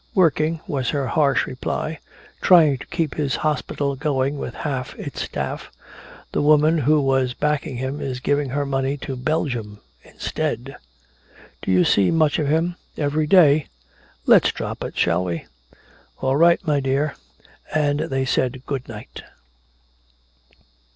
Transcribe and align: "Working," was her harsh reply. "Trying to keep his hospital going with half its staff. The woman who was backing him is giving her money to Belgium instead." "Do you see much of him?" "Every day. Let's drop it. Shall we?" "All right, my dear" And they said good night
"Working," 0.15 0.61
was 0.65 0.89
her 0.89 1.05
harsh 1.05 1.45
reply. 1.45 1.99
"Trying 2.41 2.79
to 2.79 2.87
keep 2.87 3.13
his 3.13 3.35
hospital 3.35 3.95
going 3.95 4.39
with 4.39 4.55
half 4.55 4.97
its 4.97 5.21
staff. 5.21 5.71
The 6.31 6.41
woman 6.41 6.79
who 6.79 6.99
was 6.99 7.35
backing 7.35 7.77
him 7.77 8.01
is 8.01 8.19
giving 8.19 8.49
her 8.49 8.65
money 8.65 8.97
to 8.97 9.15
Belgium 9.15 9.79
instead." 10.03 10.75
"Do 11.61 11.69
you 11.71 11.85
see 11.85 12.09
much 12.09 12.39
of 12.39 12.47
him?" 12.47 12.77
"Every 12.97 13.27
day. 13.27 13.67
Let's 14.25 14.51
drop 14.51 14.83
it. 14.83 14.97
Shall 14.97 15.23
we?" 15.23 15.45
"All 16.19 16.35
right, 16.35 16.59
my 16.65 16.79
dear" 16.79 17.13
And 17.71 17.99
they 17.99 18.25
said 18.25 18.65
good 18.65 18.89
night 18.89 19.21